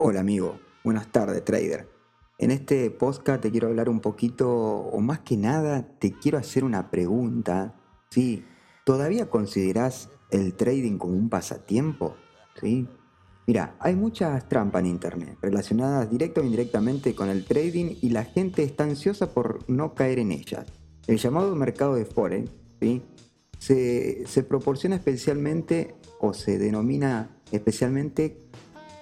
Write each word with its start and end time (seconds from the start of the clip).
Hola 0.00 0.20
amigo, 0.20 0.60
buenas 0.84 1.10
tardes 1.10 1.44
trader. 1.44 1.88
En 2.38 2.52
este 2.52 2.88
podcast 2.88 3.42
te 3.42 3.50
quiero 3.50 3.66
hablar 3.66 3.88
un 3.88 3.98
poquito, 3.98 4.48
o 4.48 5.00
más 5.00 5.18
que 5.18 5.36
nada, 5.36 5.88
te 5.98 6.12
quiero 6.12 6.38
hacer 6.38 6.62
una 6.62 6.88
pregunta. 6.88 7.74
¿Sí? 8.08 8.44
¿Todavía 8.84 9.28
consideras 9.28 10.08
el 10.30 10.54
trading 10.54 10.98
como 10.98 11.14
un 11.14 11.28
pasatiempo? 11.28 12.14
¿Sí? 12.60 12.86
Mira, 13.48 13.74
hay 13.80 13.96
muchas 13.96 14.48
trampas 14.48 14.82
en 14.82 14.86
Internet 14.86 15.36
relacionadas 15.42 16.08
directa 16.08 16.42
o 16.42 16.44
indirectamente 16.44 17.16
con 17.16 17.28
el 17.28 17.44
trading 17.44 17.96
y 18.00 18.10
la 18.10 18.22
gente 18.22 18.62
está 18.62 18.84
ansiosa 18.84 19.34
por 19.34 19.68
no 19.68 19.96
caer 19.96 20.20
en 20.20 20.30
ellas. 20.30 20.64
El 21.08 21.18
llamado 21.18 21.56
mercado 21.56 21.96
de 21.96 22.04
Forex 22.04 22.48
¿sí? 22.80 23.02
se, 23.58 24.24
se 24.28 24.44
proporciona 24.44 24.94
especialmente 24.94 25.96
o 26.20 26.34
se 26.34 26.56
denomina 26.56 27.40
especialmente 27.50 28.44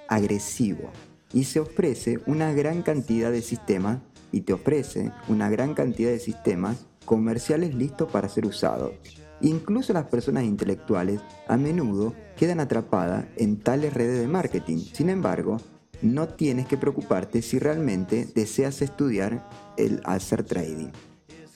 agresivo 0.08 0.90
y 1.32 1.44
se 1.44 1.60
ofrece 1.60 2.20
una 2.26 2.52
gran 2.52 2.82
cantidad 2.82 3.30
de 3.30 3.42
sistemas 3.42 3.98
y 4.32 4.42
te 4.42 4.52
ofrece 4.52 5.12
una 5.28 5.48
gran 5.50 5.74
cantidad 5.74 6.10
de 6.10 6.18
sistemas 6.18 6.86
comerciales 7.04 7.74
listos 7.74 8.10
para 8.10 8.28
ser 8.28 8.46
usados. 8.46 8.92
Incluso 9.40 9.92
las 9.92 10.06
personas 10.06 10.44
intelectuales 10.44 11.20
a 11.46 11.56
menudo 11.56 12.14
quedan 12.36 12.60
atrapadas 12.60 13.26
en 13.36 13.58
tales 13.58 13.92
redes 13.92 14.20
de 14.20 14.28
marketing. 14.28 14.78
Sin 14.78 15.10
embargo, 15.10 15.58
no 16.02 16.28
tienes 16.28 16.66
que 16.66 16.76
preocuparte 16.76 17.42
si 17.42 17.58
realmente 17.58 18.26
deseas 18.34 18.82
estudiar 18.82 19.48
el 19.76 20.00
hacer 20.04 20.42
trading. 20.42 20.88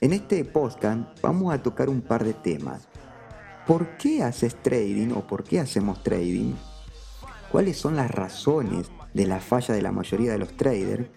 En 0.01 0.13
este 0.13 0.45
podcast 0.45 1.21
vamos 1.21 1.53
a 1.53 1.63
tocar 1.63 1.89
un 1.89 2.01
par 2.01 2.25
de 2.25 2.33
temas. 2.33 2.89
¿Por 3.67 3.97
qué 3.99 4.23
haces 4.23 4.57
trading 4.63 5.13
o 5.13 5.27
por 5.27 5.45
qué 5.45 5.61
hacemos 5.61 6.03
trading? 6.03 6.55
Cuáles 7.51 7.77
son 7.77 7.97
las 7.97 8.11
razones 8.11 8.91
de 9.13 9.27
la 9.27 9.41
falla 9.41 9.75
de 9.75 9.83
la 9.83 9.93
mayoría 9.93 10.33
de 10.33 10.39
los 10.39 10.57
traders, 10.57 11.09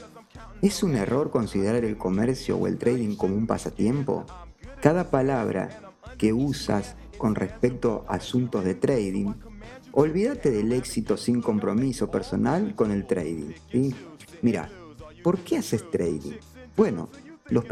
¿es 0.61 0.83
un 0.83 0.95
error 0.95 1.29
considerar 1.29 1.83
el 1.83 1.97
comercio 1.97 2.57
o 2.57 2.67
el 2.67 2.77
trading 2.77 3.15
como 3.15 3.35
un 3.35 3.47
pasatiempo? 3.47 4.25
Cada 4.81 5.09
palabra 5.09 5.93
que 6.17 6.33
usas 6.33 6.95
con 7.17 7.35
respecto 7.35 8.05
a 8.07 8.15
asuntos 8.15 8.63
de 8.65 8.75
trading, 8.75 9.33
olvídate 9.91 10.51
del 10.51 10.73
éxito 10.73 11.17
sin 11.17 11.41
compromiso 11.41 12.09
personal 12.09 12.75
con 12.75 12.91
el 12.91 13.05
trading. 13.05 13.51
Mira, 14.41 14.69
¿por 15.23 15.39
qué 15.39 15.57
haces 15.57 15.89
trading? 15.89 16.33
Bueno, 16.75 17.09
los, 17.53 17.65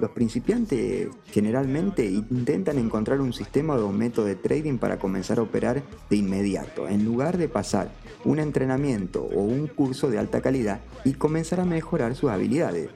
los 0.00 0.10
principiantes 0.10 1.08
generalmente 1.30 2.04
intentan 2.04 2.78
encontrar 2.78 3.20
un 3.20 3.32
sistema 3.32 3.76
o 3.76 3.92
método 3.92 4.26
de 4.26 4.34
trading 4.34 4.78
para 4.78 4.98
comenzar 4.98 5.38
a 5.38 5.42
operar 5.42 5.82
de 6.10 6.16
inmediato, 6.16 6.88
en 6.88 7.04
lugar 7.04 7.38
de 7.38 7.48
pasar 7.48 7.92
un 8.24 8.40
entrenamiento 8.40 9.22
o 9.22 9.42
un 9.42 9.68
curso 9.68 10.10
de 10.10 10.18
alta 10.18 10.40
calidad 10.40 10.80
y 11.04 11.12
comenzar 11.12 11.60
a 11.60 11.64
mejorar 11.64 12.16
sus 12.16 12.30
habilidades. 12.30 12.90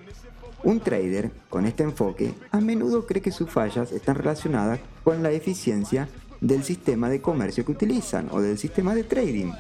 Un 0.65 0.81
trader 0.81 1.31
con 1.49 1.67
este 1.67 1.85
enfoque 1.85 2.35
a 2.51 2.61
menudo 2.61 3.07
cree 3.07 3.23
que 3.23 3.31
sus 3.31 3.49
fallas 3.49 3.93
están 3.93 4.17
relacionadas 4.17 4.81
con 5.05 5.23
la 5.23 5.31
eficiencia 5.31 6.09
del 6.41 6.65
sistema 6.65 7.09
de 7.09 7.21
comercio 7.21 7.65
que 7.65 7.73
utilizan 7.73 8.29
o 8.33 8.41
del 8.41 8.59
sistema 8.59 8.95
de 8.95 9.05
trading. 9.05 9.53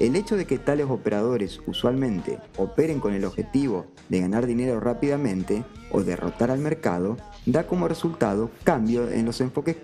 El 0.00 0.16
hecho 0.16 0.38
de 0.38 0.46
que 0.46 0.58
tales 0.58 0.86
operadores 0.88 1.60
usualmente 1.66 2.38
operen 2.56 3.00
con 3.00 3.12
el 3.12 3.26
objetivo 3.26 3.84
de 4.08 4.20
ganar 4.20 4.46
dinero 4.46 4.80
rápidamente 4.80 5.62
o 5.92 6.02
derrotar 6.02 6.50
al 6.50 6.58
mercado 6.58 7.18
da 7.44 7.66
como 7.66 7.86
resultado 7.86 8.50
cambio 8.64 9.10
en 9.10 9.26
los 9.26 9.42
enfoques 9.42 9.76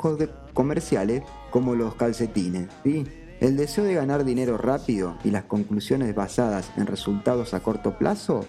comerciales 0.55 1.23
como 1.51 1.75
los 1.75 1.97
calcetines. 1.97 2.69
El 3.41 3.59
deseo 3.59 3.85
de 3.85 3.93
ganar 3.93 4.25
dinero 4.25 4.57
rápido 4.57 5.19
y 5.23 5.31
las 5.31 5.45
conclusiones 5.45 6.15
basadas 6.15 6.73
en 6.79 6.87
resultados 6.87 7.53
a 7.53 7.61
corto 7.61 7.99
plazo 7.99 8.47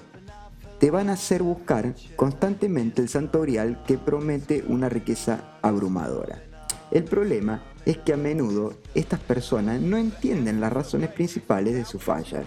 te 0.80 0.90
van 0.90 1.10
a 1.10 1.14
hacer 1.14 1.44
buscar 1.44 1.96
constantemente 2.16 3.02
el 3.02 3.10
santo 3.10 3.42
grial 3.42 3.84
que 3.86 3.98
promete 3.98 4.64
una 4.70 4.88
riqueza 4.88 5.58
abrumadora. 5.62 6.42
El 6.92 7.04
problema 7.04 7.62
es 7.88 7.98
que 8.00 8.12
a 8.12 8.18
menudo 8.18 8.74
estas 8.96 9.22
personas 9.22 9.80
no 9.80 9.96
entienden 9.96 10.60
las 10.60 10.74
razones 10.74 11.10
principales 11.10 11.74
de 11.74 11.86
su 11.86 12.00
falla. 12.00 12.44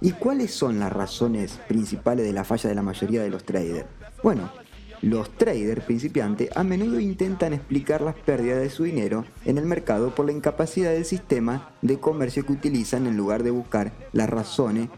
¿Y 0.00 0.10
cuáles 0.10 0.52
son 0.52 0.80
las 0.80 0.92
razones 0.92 1.60
principales 1.68 2.26
de 2.26 2.32
la 2.32 2.42
falla 2.42 2.68
de 2.68 2.74
la 2.74 2.82
mayoría 2.82 3.22
de 3.22 3.30
los 3.30 3.44
traders? 3.44 3.86
Bueno, 4.24 4.50
los 5.00 5.30
traders 5.38 5.84
principiantes 5.84 6.50
a 6.56 6.64
menudo 6.64 6.98
intentan 6.98 7.52
explicar 7.52 8.00
las 8.00 8.16
pérdidas 8.16 8.60
de 8.60 8.70
su 8.70 8.82
dinero 8.82 9.26
en 9.44 9.58
el 9.58 9.64
mercado 9.64 10.12
por 10.12 10.26
la 10.26 10.32
incapacidad 10.32 10.90
del 10.90 11.04
sistema 11.04 11.70
de 11.80 12.00
comercio 12.00 12.44
que 12.44 12.52
utilizan 12.52 13.06
en 13.06 13.16
lugar 13.16 13.44
de 13.44 13.52
buscar 13.52 13.92
las 14.12 14.28
razones 14.28 14.88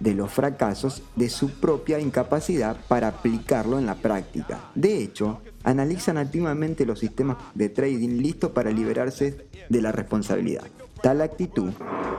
de 0.00 0.14
los 0.14 0.30
fracasos 0.30 1.02
de 1.16 1.28
su 1.28 1.50
propia 1.50 1.98
incapacidad 1.98 2.76
para 2.88 3.08
aplicarlo 3.08 3.78
en 3.78 3.86
la 3.86 3.94
práctica. 3.96 4.70
De 4.74 5.02
hecho, 5.02 5.40
analizan 5.64 6.18
activamente 6.18 6.86
los 6.86 7.00
sistemas 7.00 7.38
de 7.54 7.68
trading 7.68 8.20
listos 8.20 8.52
para 8.52 8.70
liberarse 8.70 9.48
de 9.68 9.82
la 9.82 9.92
responsabilidad. 9.92 10.64
Tal 11.02 11.20
actitud 11.20 11.72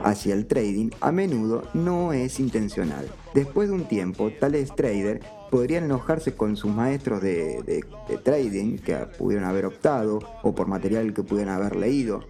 hacia 0.04 0.34
el 0.34 0.46
trading 0.46 0.90
a 1.00 1.12
menudo 1.12 1.64
no 1.74 2.12
es 2.12 2.38
intencional. 2.40 3.08
Después 3.34 3.68
de 3.68 3.74
un 3.74 3.84
tiempo, 3.84 4.30
tales 4.38 4.74
traders 4.74 5.24
podrían 5.50 5.84
enojarse 5.84 6.34
con 6.34 6.56
sus 6.56 6.72
maestros 6.72 7.20
de, 7.22 7.84
trading 8.22 8.78
que 8.78 8.96
pudieron 9.18 9.46
haber 9.46 9.66
optado 9.66 10.20
o 10.42 10.54
por 10.54 10.68
material 10.68 11.12
que 11.14 11.22
pudieran 11.22 11.54
haber 11.54 11.76
leído, 11.76 12.24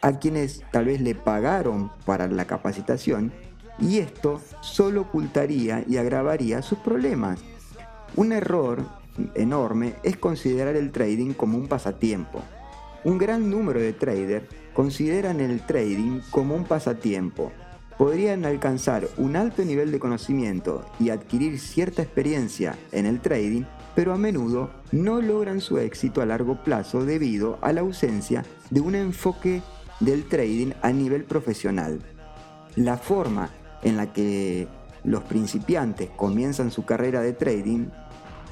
a 0.00 0.18
quienes 0.18 0.62
tal 0.72 0.86
vez 0.86 1.00
le 1.00 1.14
pagaron 1.14 1.90
para 2.04 2.26
la 2.26 2.46
capacitación 2.46 3.32
y 3.78 3.98
esto 3.98 4.40
solo 4.60 5.02
ocultaría 5.02 5.84
y 5.88 5.96
agravaría 5.96 6.62
sus 6.62 6.78
problemas. 6.78 7.40
Un 8.16 8.32
error 8.32 8.84
enorme 9.34 9.94
es 10.02 10.16
considerar 10.16 10.76
el 10.76 10.92
trading 10.92 11.32
como 11.32 11.58
un 11.58 11.68
pasatiempo. 11.68 12.42
Un 13.04 13.18
gran 13.18 13.50
número 13.50 13.80
de 13.80 13.92
traders 13.92 14.46
consideran 14.72 15.40
el 15.40 15.64
trading 15.66 16.20
como 16.30 16.54
un 16.54 16.64
pasatiempo. 16.64 17.52
Podrían 17.98 18.44
alcanzar 18.44 19.06
un 19.18 19.36
alto 19.36 19.64
nivel 19.64 19.92
de 19.92 20.00
conocimiento 20.00 20.84
y 20.98 21.10
adquirir 21.10 21.60
cierta 21.60 22.02
experiencia 22.02 22.76
en 22.90 23.06
el 23.06 23.20
trading, 23.20 23.62
pero 23.94 24.12
a 24.12 24.16
menudo 24.16 24.70
no 24.90 25.20
logran 25.20 25.60
su 25.60 25.78
éxito 25.78 26.20
a 26.20 26.26
largo 26.26 26.64
plazo 26.64 27.04
debido 27.04 27.58
a 27.60 27.72
la 27.72 27.82
ausencia 27.82 28.44
de 28.70 28.80
un 28.80 28.96
enfoque 28.96 29.62
del 30.00 30.24
trading 30.24 30.72
a 30.82 30.90
nivel 30.90 31.24
profesional. 31.24 32.00
La 32.74 32.96
forma 32.96 33.50
en 33.84 33.96
la 33.96 34.12
que 34.12 34.66
los 35.04 35.22
principiantes 35.22 36.10
comienzan 36.10 36.70
su 36.70 36.84
carrera 36.84 37.20
de 37.20 37.34
trading 37.34 37.88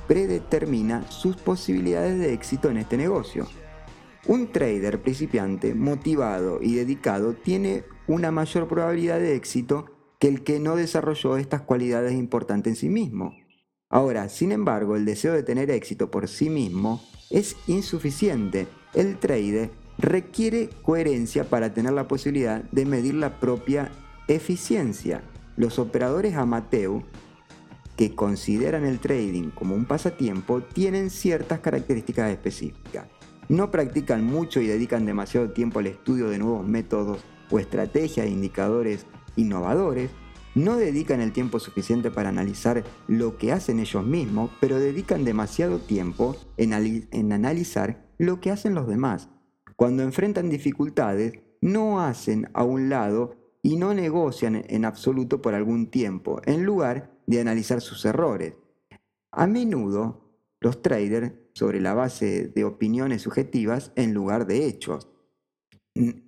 predetermina 0.06 1.10
sus 1.10 1.36
posibilidades 1.36 2.18
de 2.18 2.32
éxito 2.32 2.70
en 2.70 2.76
este 2.76 2.96
negocio. 2.96 3.48
Un 4.26 4.52
trader 4.52 5.00
principiante 5.00 5.74
motivado 5.74 6.60
y 6.62 6.74
dedicado 6.74 7.34
tiene 7.34 7.84
una 8.06 8.30
mayor 8.30 8.68
probabilidad 8.68 9.18
de 9.18 9.34
éxito 9.34 9.86
que 10.20 10.28
el 10.28 10.44
que 10.44 10.60
no 10.60 10.76
desarrolló 10.76 11.36
estas 11.36 11.62
cualidades 11.62 12.12
importantes 12.12 12.72
en 12.72 12.76
sí 12.76 12.88
mismo. 12.88 13.34
Ahora, 13.88 14.28
sin 14.28 14.52
embargo, 14.52 14.96
el 14.96 15.04
deseo 15.04 15.32
de 15.32 15.42
tener 15.42 15.70
éxito 15.70 16.10
por 16.10 16.28
sí 16.28 16.50
mismo 16.50 17.02
es 17.30 17.56
insuficiente. 17.66 18.68
El 18.94 19.18
trader 19.18 19.70
requiere 19.98 20.70
coherencia 20.82 21.44
para 21.44 21.74
tener 21.74 21.92
la 21.92 22.08
posibilidad 22.08 22.62
de 22.70 22.86
medir 22.86 23.14
la 23.14 23.40
propia 23.40 23.90
eficiencia. 24.28 25.22
Los 25.56 25.78
operadores 25.78 26.34
amateur 26.34 27.02
que 27.96 28.14
consideran 28.14 28.84
el 28.84 28.98
trading 28.98 29.50
como 29.50 29.74
un 29.74 29.84
pasatiempo 29.84 30.62
tienen 30.62 31.10
ciertas 31.10 31.60
características 31.60 32.30
específicas. 32.30 33.06
No 33.48 33.70
practican 33.70 34.24
mucho 34.24 34.60
y 34.60 34.66
dedican 34.66 35.04
demasiado 35.04 35.50
tiempo 35.50 35.80
al 35.80 35.86
estudio 35.86 36.28
de 36.30 36.38
nuevos 36.38 36.66
métodos 36.66 37.22
o 37.50 37.58
estrategias 37.58 38.26
e 38.26 38.30
indicadores 38.30 39.06
innovadores. 39.36 40.10
No 40.54 40.76
dedican 40.76 41.20
el 41.20 41.32
tiempo 41.32 41.58
suficiente 41.58 42.10
para 42.10 42.28
analizar 42.28 42.84
lo 43.08 43.36
que 43.36 43.52
hacen 43.52 43.78
ellos 43.78 44.04
mismos, 44.04 44.50
pero 44.60 44.78
dedican 44.78 45.24
demasiado 45.24 45.78
tiempo 45.78 46.36
en, 46.56 46.72
en 47.10 47.32
analizar 47.32 48.06
lo 48.18 48.40
que 48.40 48.50
hacen 48.50 48.74
los 48.74 48.86
demás. 48.86 49.28
Cuando 49.76 50.02
enfrentan 50.02 50.50
dificultades, 50.50 51.34
no 51.60 52.00
hacen 52.00 52.48
a 52.54 52.64
un 52.64 52.88
lado 52.88 53.41
y 53.62 53.76
no 53.76 53.94
negocian 53.94 54.64
en 54.68 54.84
absoluto 54.84 55.40
por 55.40 55.54
algún 55.54 55.86
tiempo, 55.86 56.40
en 56.44 56.64
lugar 56.64 57.12
de 57.26 57.40
analizar 57.40 57.80
sus 57.80 58.04
errores. 58.04 58.54
A 59.30 59.46
menudo, 59.46 60.36
los 60.60 60.82
traders, 60.82 61.32
sobre 61.54 61.80
la 61.80 61.94
base 61.94 62.48
de 62.48 62.64
opiniones 62.64 63.22
subjetivas 63.22 63.92
en 63.94 64.14
lugar 64.14 64.46
de 64.46 64.66
hechos, 64.66 65.08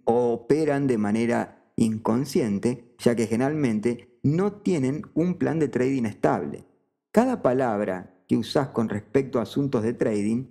operan 0.05 0.87
de 0.87 0.99
manera 0.99 1.73
inconsciente, 1.77 2.95
ya 2.99 3.17
que 3.17 3.27
generalmente 3.27 4.19
no 4.23 4.53
tienen 4.53 5.03
un 5.15 5.35
plan 5.35 5.59
de 5.59 5.69
trading 5.69 6.05
estable. 6.05 6.67
Cada 7.11 7.43
palabra 7.43 8.23
que 8.29 8.37
usas 8.37 8.69
con 8.69 8.89
respecto 8.89 9.39
a 9.39 9.43
asuntos 9.43 9.83
de 9.83 9.95
trading 9.95 10.47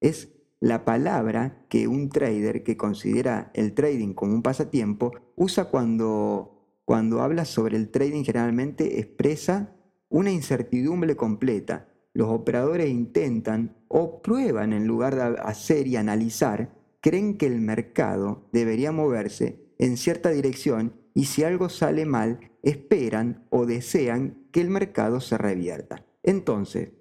es 0.00 0.33
la 0.64 0.86
palabra 0.86 1.66
que 1.68 1.88
un 1.88 2.08
trader 2.08 2.62
que 2.62 2.78
considera 2.78 3.50
el 3.52 3.74
trading 3.74 4.14
como 4.14 4.32
un 4.32 4.40
pasatiempo 4.40 5.12
usa 5.36 5.66
cuando 5.66 6.80
cuando 6.86 7.20
habla 7.20 7.44
sobre 7.44 7.76
el 7.76 7.90
trading 7.90 8.24
generalmente 8.24 8.98
expresa 8.98 9.76
una 10.08 10.30
incertidumbre 10.30 11.16
completa. 11.16 11.88
Los 12.14 12.28
operadores 12.28 12.88
intentan 12.88 13.76
o 13.88 14.22
prueban 14.22 14.72
en 14.72 14.86
lugar 14.86 15.16
de 15.16 15.38
hacer 15.42 15.86
y 15.86 15.96
analizar, 15.96 16.74
creen 17.02 17.36
que 17.36 17.46
el 17.46 17.60
mercado 17.60 18.48
debería 18.50 18.90
moverse 18.90 19.74
en 19.78 19.98
cierta 19.98 20.30
dirección 20.30 20.94
y 21.12 21.26
si 21.26 21.44
algo 21.44 21.68
sale 21.68 22.06
mal, 22.06 22.52
esperan 22.62 23.46
o 23.50 23.66
desean 23.66 24.46
que 24.50 24.62
el 24.62 24.70
mercado 24.70 25.20
se 25.20 25.36
revierta. 25.36 26.06
Entonces, 26.22 26.92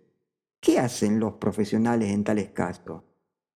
¿qué 0.60 0.80
hacen 0.80 1.22
los 1.22 1.36
profesionales 1.36 2.12
en 2.12 2.26
tales 2.26 2.50
casos? 2.50 3.04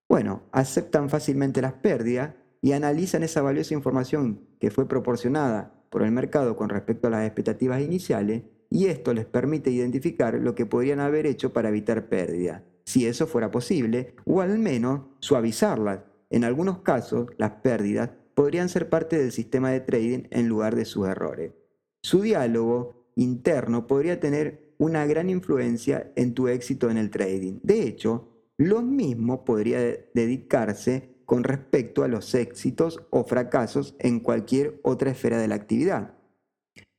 Bueno, 0.10 0.44
aceptan 0.52 1.10
fácilmente 1.10 1.62
las 1.62 1.74
pérdidas 1.74 2.34
y 2.62 2.72
analizan 2.72 3.24
esa 3.24 3.42
valiosa 3.42 3.74
información 3.74 4.42
que 4.60 4.72
fue 4.72 4.88
proporcionada 4.88 5.74
por 5.90 6.04
el 6.04 6.12
mercado 6.12 6.56
con 6.56 6.70
respecto 6.70 7.08
a 7.08 7.12
las 7.12 7.26
expectativas 7.26 7.82
iniciales 7.82 8.44
y 8.70 8.88
esto 8.88 9.14
les 9.14 9.26
permite 9.26 9.72
identificar 9.72 10.34
lo 10.36 10.56
que 10.56 10.66
podrían 10.66 11.00
haber 11.00 11.26
hecho 11.26 11.54
para 11.54 11.70
evitar 11.70 12.10
pérdida, 12.10 12.64
si 12.86 13.06
eso 13.06 13.28
fuera 13.28 13.52
posible, 13.52 14.16
o 14.26 14.42
al 14.42 14.60
menos 14.60 15.02
suavizarlas. 15.20 16.00
En 16.30 16.44
algunos 16.44 16.80
casos, 16.80 17.28
las 17.38 17.52
pérdidas 17.62 18.10
podrían 18.34 18.70
ser 18.70 18.90
parte 18.90 19.18
del 19.18 19.32
sistema 19.32 19.72
de 19.72 19.80
trading 19.80 20.24
en 20.32 20.48
lugar 20.48 20.76
de 20.76 20.86
sus 20.86 21.08
errores. 21.08 21.54
Su 22.02 22.22
diálogo 22.22 23.08
interno 23.16 23.88
podría 23.88 24.20
tener 24.20 24.74
una 24.78 25.06
gran 25.06 25.30
influencia 25.30 26.12
en 26.16 26.34
tu 26.34 26.48
éxito 26.48 26.90
en 26.90 26.98
el 26.98 27.10
trading. 27.10 27.60
De 27.64 27.84
hecho, 27.84 28.37
lo 28.58 28.82
mismo 28.82 29.46
podría 29.46 29.80
dedicarse 30.14 31.16
con 31.26 31.44
respecto 31.44 32.04
a 32.04 32.08
los 32.08 32.34
éxitos 32.34 33.06
o 33.12 33.24
fracasos 33.24 33.96
en 34.00 34.20
cualquier 34.20 34.80
otra 34.84 35.12
esfera 35.12 35.38
de 35.38 35.48
la 35.48 35.56
actividad. 35.56 36.16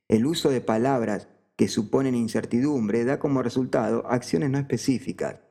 El 0.07 0.25
uso 0.25 0.49
de 0.49 0.61
palabras 0.61 1.27
que 1.55 1.67
suponen 1.67 2.15
incertidumbre 2.15 3.03
da 3.03 3.19
como 3.19 3.43
resultado 3.43 4.07
acciones 4.07 4.49
no 4.49 4.57
específicas. 4.57 5.41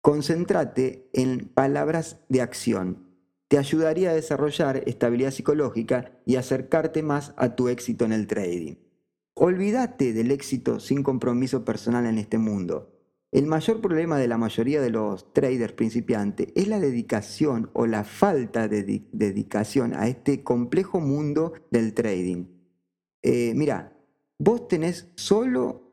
Concéntrate 0.00 1.10
en 1.12 1.48
palabras 1.48 2.20
de 2.28 2.40
acción. 2.40 3.04
Te 3.48 3.58
ayudaría 3.58 4.10
a 4.10 4.14
desarrollar 4.14 4.82
estabilidad 4.86 5.30
psicológica 5.30 6.12
y 6.24 6.36
acercarte 6.36 7.02
más 7.02 7.34
a 7.36 7.54
tu 7.56 7.68
éxito 7.68 8.04
en 8.04 8.12
el 8.12 8.26
trading. 8.26 8.76
Olvídate 9.34 10.12
del 10.12 10.30
éxito 10.30 10.80
sin 10.80 11.02
compromiso 11.02 11.64
personal 11.64 12.06
en 12.06 12.18
este 12.18 12.38
mundo. 12.38 12.93
El 13.34 13.46
mayor 13.46 13.80
problema 13.80 14.16
de 14.16 14.28
la 14.28 14.38
mayoría 14.38 14.80
de 14.80 14.90
los 14.90 15.32
traders 15.32 15.72
principiantes 15.72 16.52
es 16.54 16.68
la 16.68 16.78
dedicación 16.78 17.68
o 17.72 17.84
la 17.84 18.04
falta 18.04 18.68
de 18.68 19.08
dedicación 19.10 19.92
a 19.92 20.06
este 20.06 20.44
complejo 20.44 21.00
mundo 21.00 21.52
del 21.72 21.94
trading. 21.94 22.46
Eh, 23.24 23.52
mira, 23.56 23.98
vos 24.38 24.68
tenés 24.68 25.10
solo 25.16 25.90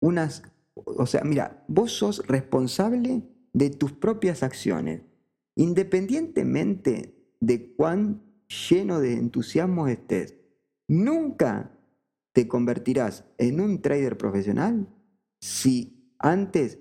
unas, 0.00 0.44
o 0.76 1.06
sea, 1.06 1.24
mira, 1.24 1.64
vos 1.66 1.90
sos 1.90 2.24
responsable 2.28 3.24
de 3.52 3.70
tus 3.70 3.90
propias 3.90 4.44
acciones, 4.44 5.02
independientemente 5.56 7.16
de 7.40 7.74
cuán 7.74 8.22
lleno 8.68 9.00
de 9.00 9.14
entusiasmo 9.14 9.88
estés. 9.88 10.36
Nunca 10.86 11.76
te 12.32 12.46
convertirás 12.46 13.24
en 13.38 13.60
un 13.60 13.82
trader 13.82 14.16
profesional 14.16 14.86
si 15.40 15.91
antes 16.22 16.78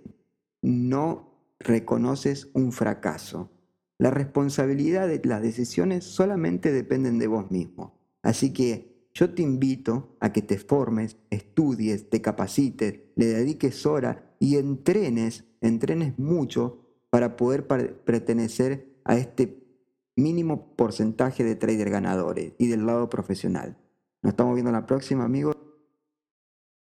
no 0.62 1.56
reconoces 1.60 2.50
un 2.54 2.72
fracaso. 2.72 3.52
La 3.98 4.10
responsabilidad 4.10 5.08
de 5.08 5.22
las 5.26 5.42
decisiones 5.42 6.04
solamente 6.04 6.72
dependen 6.72 7.20
de 7.20 7.28
vos 7.28 7.52
mismo. 7.52 8.00
Así 8.24 8.54
que 8.54 9.10
yo 9.14 9.34
te 9.34 9.42
invito 9.42 10.16
a 10.20 10.32
que 10.32 10.42
te 10.42 10.58
formes, 10.58 11.18
estudies, 11.30 12.10
te 12.10 12.22
capacites, 12.22 13.02
le 13.16 13.26
dediques 13.26 13.86
hora 13.86 14.36
y 14.40 14.58
entrenes, 14.58 15.44
entrenes 15.60 16.18
mucho 16.18 16.88
para 17.10 17.36
poder 17.36 17.68
pertenecer 17.68 18.88
a 19.04 19.18
este 19.18 19.62
mínimo 20.16 20.76
porcentaje 20.76 21.44
de 21.44 21.56
traders 21.56 21.92
ganadores 21.92 22.54
y 22.58 22.68
del 22.68 22.86
lado 22.86 23.10
profesional. 23.10 23.78
Nos 24.22 24.32
estamos 24.32 24.54
viendo 24.54 24.72
la 24.72 24.86
próxima, 24.86 25.26
amigos. 25.26 25.61